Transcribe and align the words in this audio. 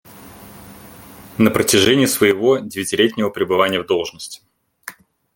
На 1.37 1.51
протяжении 1.51 2.07
своего 2.07 2.57
девятилетнего 2.57 3.29
пребывания 3.29 3.79
в 3.79 3.85
должности. 3.85 4.41